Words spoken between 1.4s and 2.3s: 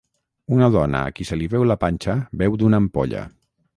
li veu la panxa